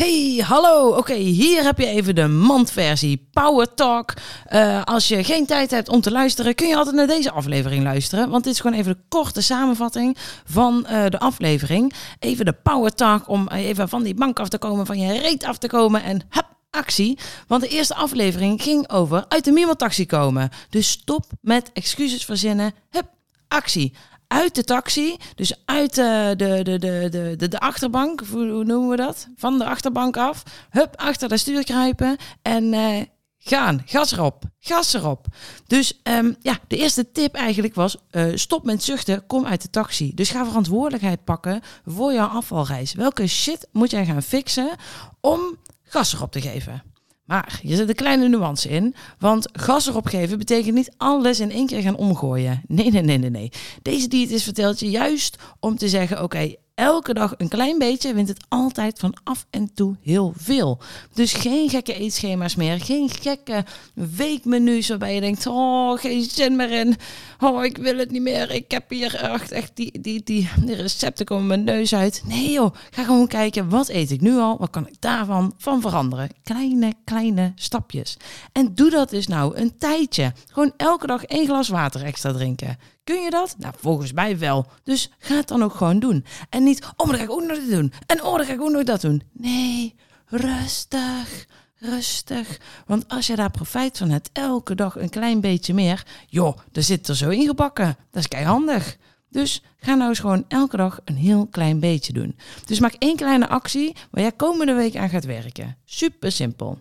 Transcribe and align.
Hey, 0.00 0.42
hallo. 0.46 0.96
Oké, 0.96 1.14
hier 1.14 1.62
heb 1.62 1.78
je 1.78 1.86
even 1.86 2.14
de 2.14 2.28
mandversie 2.28 3.28
Power 3.32 3.74
Talk. 3.74 4.14
Uh, 4.52 4.82
als 4.84 5.08
je 5.08 5.24
geen 5.24 5.46
tijd 5.46 5.70
hebt 5.70 5.88
om 5.88 6.00
te 6.00 6.10
luisteren, 6.10 6.54
kun 6.54 6.68
je 6.68 6.76
altijd 6.76 6.96
naar 6.96 7.06
deze 7.06 7.30
aflevering 7.30 7.84
luisteren. 7.84 8.30
Want 8.30 8.44
dit 8.44 8.52
is 8.52 8.60
gewoon 8.60 8.78
even 8.78 8.92
de 8.92 9.02
korte 9.08 9.42
samenvatting 9.42 10.16
van 10.44 10.86
uh, 10.90 11.06
de 11.06 11.18
aflevering. 11.18 11.92
Even 12.18 12.44
de 12.44 12.52
Power 12.52 12.94
Talk 12.94 13.28
om 13.28 13.48
even 13.48 13.88
van 13.88 14.02
die 14.02 14.14
bank 14.14 14.38
af 14.40 14.48
te 14.48 14.58
komen, 14.58 14.86
van 14.86 14.98
je 14.98 15.20
reet 15.20 15.44
af 15.44 15.58
te 15.58 15.68
komen 15.68 16.02
en 16.02 16.20
hup, 16.28 16.46
actie. 16.70 17.18
Want 17.46 17.62
de 17.62 17.68
eerste 17.68 17.94
aflevering 17.94 18.62
ging 18.62 18.90
over 18.90 19.24
uit 19.28 19.44
de 19.44 19.52
Mimo-taxi 19.52 20.06
komen. 20.06 20.50
Dus 20.70 20.90
stop 20.90 21.24
met 21.40 21.70
excuses 21.72 22.24
verzinnen. 22.24 22.72
Hup, 22.90 23.06
actie 23.48 23.94
uit 24.30 24.54
de 24.54 24.64
taxi, 24.64 25.16
dus 25.34 25.62
uit 25.64 25.94
de, 25.94 26.34
de, 26.36 26.62
de, 26.62 26.78
de, 26.78 27.34
de, 27.36 27.48
de 27.48 27.60
achterbank, 27.60 28.22
hoe 28.30 28.64
noemen 28.64 28.88
we 28.88 28.96
dat? 28.96 29.28
Van 29.36 29.58
de 29.58 29.64
achterbank 29.64 30.16
af, 30.16 30.42
hup, 30.70 30.96
achter 30.96 31.28
de 31.28 31.36
stuur 31.36 31.64
kruipen 31.64 32.16
en 32.42 32.72
uh, 32.72 33.02
gaan, 33.38 33.82
gas 33.86 34.12
erop, 34.12 34.44
gas 34.58 34.94
erop. 34.94 35.26
Dus 35.66 36.00
um, 36.02 36.36
ja, 36.40 36.58
de 36.68 36.76
eerste 36.76 37.12
tip 37.12 37.34
eigenlijk 37.34 37.74
was, 37.74 37.96
uh, 38.10 38.36
stop 38.36 38.64
met 38.64 38.82
zuchten, 38.82 39.26
kom 39.26 39.46
uit 39.46 39.62
de 39.62 39.70
taxi. 39.70 40.14
Dus 40.14 40.30
ga 40.30 40.44
verantwoordelijkheid 40.44 41.24
pakken 41.24 41.60
voor 41.84 42.12
jouw 42.12 42.28
afvalreis. 42.28 42.94
Welke 42.94 43.26
shit 43.26 43.68
moet 43.72 43.90
jij 43.90 44.04
gaan 44.04 44.22
fixen 44.22 44.70
om 45.20 45.56
gas 45.82 46.14
erop 46.14 46.32
te 46.32 46.40
geven? 46.40 46.82
Maar 47.30 47.60
je 47.62 47.76
zit 47.76 47.88
een 47.88 47.94
kleine 47.94 48.28
nuance 48.28 48.68
in, 48.68 48.94
want 49.18 49.48
gas 49.52 49.86
erop 49.86 50.06
geven 50.06 50.38
betekent 50.38 50.74
niet 50.74 50.94
alles 50.96 51.40
in 51.40 51.50
één 51.50 51.66
keer 51.66 51.82
gaan 51.82 51.96
omgooien. 51.96 52.62
Nee, 52.66 52.90
nee, 52.90 53.02
nee, 53.02 53.18
nee, 53.18 53.30
nee. 53.30 53.50
Deze 53.82 54.08
diëtist 54.08 54.44
vertelt 54.44 54.80
je 54.80 54.90
juist 54.90 55.36
om 55.60 55.76
te 55.76 55.88
zeggen, 55.88 56.22
oké, 56.22 56.54
elke 56.80 57.14
dag 57.14 57.34
een 57.36 57.48
klein 57.48 57.78
beetje 57.78 58.14
wint 58.14 58.28
het 58.28 58.44
altijd 58.48 58.98
van 58.98 59.14
af 59.24 59.46
en 59.50 59.74
toe 59.74 59.96
heel 60.02 60.32
veel. 60.36 60.78
Dus 61.12 61.32
geen 61.32 61.68
gekke 61.68 61.94
eetschema's 61.94 62.54
meer, 62.54 62.80
geen 62.80 63.10
gekke 63.10 63.64
weekmenu's 63.94 64.88
waarbij 64.88 65.14
je 65.14 65.20
denkt, 65.20 65.46
oh, 65.46 65.98
geen 65.98 66.22
zin 66.22 66.56
meer 66.56 66.70
in. 66.70 66.96
Oh, 67.40 67.64
ik 67.64 67.76
wil 67.76 67.98
het 67.98 68.10
niet 68.10 68.22
meer. 68.22 68.50
Ik 68.50 68.70
heb 68.70 68.90
hier 68.90 69.14
echt, 69.14 69.52
echt 69.52 69.70
die, 69.74 70.00
die, 70.00 70.22
die, 70.22 70.48
recepten 70.64 71.26
komen 71.26 71.46
mijn 71.46 71.64
neus 71.64 71.94
uit. 71.94 72.22
Nee 72.26 72.50
joh, 72.50 72.74
ga 72.90 73.04
gewoon 73.04 73.26
kijken, 73.26 73.68
wat 73.68 73.88
eet 73.88 74.10
ik 74.10 74.20
nu 74.20 74.36
al? 74.36 74.58
Wat 74.58 74.70
kan 74.70 74.86
ik 74.86 74.94
daarvan 74.98 75.54
van 75.58 75.80
veranderen? 75.80 76.28
Kleine, 76.42 76.94
kleine 77.04 77.52
stapjes. 77.54 78.16
En 78.52 78.74
doe 78.74 78.90
dat 78.90 79.10
dus 79.10 79.26
nou 79.26 79.56
een 79.56 79.78
tijdje. 79.78 80.32
Gewoon 80.46 80.72
elke 80.76 81.06
dag 81.06 81.24
één 81.24 81.46
glas 81.46 81.68
water 81.68 82.04
extra 82.04 82.32
drinken. 82.32 82.78
Kun 83.10 83.22
je 83.22 83.30
dat? 83.30 83.54
Nou, 83.58 83.74
volgens 83.78 84.12
mij 84.12 84.38
wel. 84.38 84.66
Dus 84.82 85.10
ga 85.18 85.34
het 85.34 85.48
dan 85.48 85.62
ook 85.62 85.74
gewoon 85.74 85.98
doen. 85.98 86.24
En 86.48 86.62
niet, 86.62 86.84
oh, 86.96 87.06
maar 87.06 87.06
dan 87.06 87.16
ga 87.16 87.22
ik 87.22 87.30
ook 87.30 87.46
nog 87.46 87.58
doen. 87.68 87.92
En 88.06 88.22
oh, 88.22 88.36
dan 88.36 88.46
ga 88.46 88.52
ik 88.52 88.60
ook 88.60 88.70
nog 88.70 88.82
dat 88.82 89.00
doen. 89.00 89.22
Nee, 89.32 89.94
rustig. 90.26 91.46
Rustig. 91.74 92.60
Want 92.86 93.08
als 93.08 93.26
je 93.26 93.36
daar 93.36 93.50
profijt 93.50 93.98
van 93.98 94.10
hebt, 94.10 94.30
elke 94.32 94.74
dag 94.74 94.98
een 94.98 95.08
klein 95.08 95.40
beetje 95.40 95.74
meer, 95.74 96.06
joh, 96.28 96.58
dan 96.72 96.82
zit 96.82 97.08
er 97.08 97.16
zo 97.16 97.28
ingebakken. 97.28 97.96
Dat 98.10 98.22
is 98.22 98.28
kei 98.28 98.44
handig. 98.44 98.96
Dus 99.28 99.62
ga 99.76 99.94
nou 99.94 100.08
eens 100.08 100.18
gewoon 100.18 100.44
elke 100.48 100.76
dag 100.76 101.00
een 101.04 101.16
heel 101.16 101.46
klein 101.46 101.80
beetje 101.80 102.12
doen. 102.12 102.36
Dus 102.66 102.80
maak 102.80 102.94
één 102.98 103.16
kleine 103.16 103.48
actie 103.48 103.96
waar 104.10 104.22
jij 104.22 104.32
komende 104.32 104.72
week 104.72 104.96
aan 104.96 105.08
gaat 105.08 105.24
werken. 105.24 105.76
Super 105.84 106.32
simpel. 106.32 106.78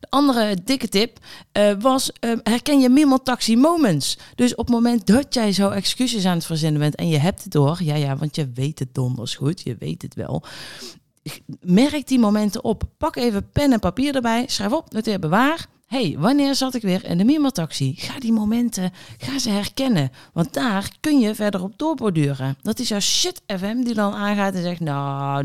De 0.00 0.06
andere 0.10 0.56
dikke 0.64 0.88
tip 0.88 1.18
uh, 1.52 1.72
was: 1.78 2.10
uh, 2.20 2.38
herken 2.42 2.80
je 2.80 2.88
minimal 2.88 3.22
taxi 3.22 3.56
moments. 3.56 4.18
Dus 4.34 4.54
op 4.54 4.66
het 4.66 4.74
moment 4.74 5.06
dat 5.06 5.34
jij 5.34 5.52
zo 5.52 5.68
excuses 5.68 6.24
aan 6.24 6.36
het 6.36 6.46
verzinnen 6.46 6.80
bent 6.80 6.94
en 6.94 7.08
je 7.08 7.18
hebt 7.18 7.42
het 7.42 7.52
door, 7.52 7.82
ja, 7.82 7.94
ja, 7.94 8.16
want 8.16 8.36
je 8.36 8.50
weet 8.54 8.78
het 8.78 8.94
donders 8.94 9.34
goed, 9.34 9.60
je 9.60 9.76
weet 9.78 10.02
het 10.02 10.14
wel. 10.14 10.44
Merk 11.60 12.06
die 12.06 12.18
momenten 12.18 12.64
op. 12.64 12.82
Pak 12.98 13.16
even 13.16 13.50
pen 13.50 13.72
en 13.72 13.80
papier 13.80 14.14
erbij. 14.14 14.44
Schrijf 14.46 14.72
op, 14.72 14.92
noteer, 14.92 15.18
bewaar 15.18 15.66
hey, 15.90 16.16
wanneer 16.18 16.54
zat 16.54 16.74
ik 16.74 16.82
weer 16.82 17.04
in 17.04 17.18
de 17.18 17.24
Mimo-taxi? 17.24 17.94
Ga 17.96 18.18
die 18.18 18.32
momenten, 18.32 18.92
ga 19.18 19.38
ze 19.38 19.50
herkennen. 19.50 20.10
Want 20.32 20.52
daar 20.54 20.90
kun 21.00 21.18
je 21.18 21.34
verder 21.34 21.62
op 21.62 21.78
doorborduren. 21.78 22.56
Dat 22.62 22.78
is 22.78 22.88
jouw 22.88 23.00
shit 23.00 23.42
FM 23.46 23.82
die 23.82 23.94
dan 23.94 24.12
aangaat 24.12 24.54
en 24.54 24.62
zegt, 24.62 24.80
nou, 24.80 25.44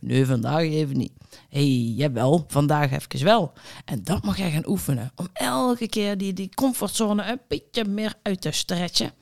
nee, 0.00 0.26
vandaag 0.26 0.60
even 0.60 0.96
niet. 0.96 1.12
hey, 1.48 1.92
jawel, 1.96 2.44
vandaag 2.48 2.92
even 2.92 3.24
wel. 3.24 3.52
En 3.84 4.02
dat 4.04 4.24
mag 4.24 4.38
jij 4.38 4.50
gaan 4.50 4.68
oefenen. 4.68 5.12
Om 5.16 5.28
elke 5.32 5.88
keer 5.88 6.18
die, 6.18 6.32
die 6.32 6.54
comfortzone 6.54 7.30
een 7.30 7.40
beetje 7.48 7.84
meer 7.84 8.14
uit 8.22 8.40
te 8.40 8.50
stretchen. 8.50 9.12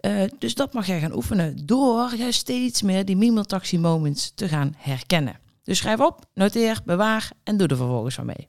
Uh, 0.00 0.22
dus 0.38 0.54
dat 0.54 0.72
mag 0.72 0.86
jij 0.86 1.00
gaan 1.00 1.14
oefenen 1.14 1.66
door 1.66 2.14
jij 2.16 2.30
steeds 2.30 2.82
meer 2.82 3.04
die 3.04 3.16
Mimo-taxi 3.16 3.78
moments 3.78 4.32
te 4.34 4.48
gaan 4.48 4.74
herkennen. 4.76 5.38
Dus 5.62 5.78
schrijf 5.78 6.00
op, 6.00 6.24
noteer, 6.34 6.80
bewaar 6.84 7.30
en 7.44 7.56
doe 7.56 7.68
er 7.68 7.76
vervolgens 7.76 8.14
van 8.14 8.26
mee. 8.26 8.48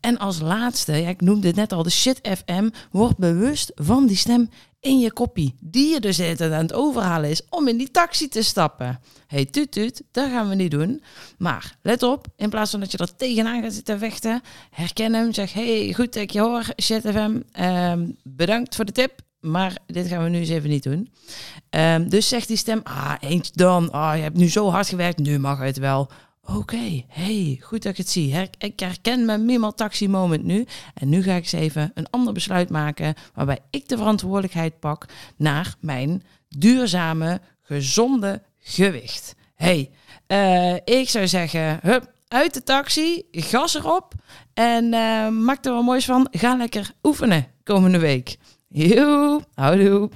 En 0.00 0.18
als 0.18 0.40
laatste, 0.40 0.92
ja, 0.92 1.08
ik 1.08 1.20
noemde 1.20 1.46
het 1.46 1.56
net 1.56 1.72
al, 1.72 1.82
de 1.82 1.90
shit 1.90 2.20
FM, 2.22 2.68
word 2.90 3.16
bewust 3.16 3.72
van 3.74 4.06
die 4.06 4.16
stem 4.16 4.48
in 4.80 4.98
je 4.98 5.12
koppie, 5.12 5.54
die 5.60 5.92
je 5.92 6.00
dus 6.00 6.20
aan 6.20 6.50
het 6.52 6.72
overhalen 6.72 7.30
is 7.30 7.42
om 7.50 7.68
in 7.68 7.76
die 7.76 7.90
taxi 7.90 8.28
te 8.28 8.42
stappen. 8.42 9.00
hey, 9.26 9.44
tuut 9.44 9.70
tuut, 9.70 10.02
dat 10.10 10.30
gaan 10.30 10.48
we 10.48 10.54
niet 10.54 10.70
doen. 10.70 11.02
Maar 11.38 11.76
let 11.82 12.02
op, 12.02 12.26
in 12.36 12.50
plaats 12.50 12.70
van 12.70 12.80
dat 12.80 12.92
je 12.92 12.98
er 12.98 13.16
tegenaan 13.16 13.62
gaat 13.62 13.72
zitten 13.72 13.98
vechten, 13.98 14.42
herken 14.70 15.14
hem, 15.14 15.32
zeg, 15.32 15.52
hey, 15.52 15.92
goed 15.94 16.12
dat 16.12 16.22
ik 16.22 16.30
je 16.30 16.40
hoor, 16.40 16.64
shit 16.82 17.00
FM, 17.00 17.40
ehm, 17.52 18.10
bedankt 18.22 18.74
voor 18.74 18.84
de 18.84 18.92
tip, 18.92 19.20
maar 19.40 19.76
dit 19.86 20.06
gaan 20.06 20.22
we 20.22 20.28
nu 20.28 20.38
eens 20.38 20.48
even 20.48 20.70
niet 20.70 20.82
doen. 20.82 21.12
Um, 21.70 22.08
dus 22.08 22.28
zegt 22.28 22.48
die 22.48 22.56
stem, 22.56 22.80
ah, 22.82 23.14
eens 23.20 23.52
dan, 23.52 23.90
ah, 23.90 24.16
je 24.16 24.22
hebt 24.22 24.36
nu 24.36 24.48
zo 24.48 24.70
hard 24.70 24.88
gewerkt, 24.88 25.18
nu 25.18 25.38
mag 25.38 25.58
het 25.58 25.78
wel. 25.78 26.10
Oké, 26.46 27.04
hey, 27.08 27.58
goed 27.60 27.82
dat 27.82 27.92
ik 27.92 27.98
het 27.98 28.08
zie. 28.08 28.50
ik 28.58 28.80
herken 28.80 29.24
mijn 29.24 29.44
minimal 29.44 29.74
taxi 29.74 30.08
moment 30.08 30.44
nu. 30.44 30.66
En 30.94 31.08
nu 31.08 31.22
ga 31.22 31.34
ik 31.34 31.42
eens 31.42 31.52
even 31.52 31.90
een 31.94 32.10
ander 32.10 32.32
besluit 32.32 32.70
maken 32.70 33.14
waarbij 33.34 33.58
ik 33.70 33.88
de 33.88 33.96
verantwoordelijkheid 33.96 34.80
pak 34.80 35.06
naar 35.36 35.74
mijn 35.80 36.22
duurzame, 36.48 37.40
gezonde 37.62 38.42
gewicht. 38.58 39.34
Hey, 39.54 39.90
uh, 40.28 40.74
ik 40.74 41.08
zou 41.08 41.28
zeggen, 41.28 41.78
hup, 41.82 42.12
uit 42.28 42.54
de 42.54 42.62
taxi, 42.62 43.22
gas 43.30 43.74
erop 43.74 44.14
en 44.54 44.84
uh, 44.84 45.28
maak 45.28 45.64
er 45.64 45.72
wel 45.72 45.82
moois 45.82 46.04
van. 46.04 46.28
Ga 46.30 46.56
lekker 46.56 46.90
oefenen 47.02 47.46
komende 47.62 47.98
week. 47.98 48.36
Joe, 48.68 49.40
houdoe. 49.54 50.10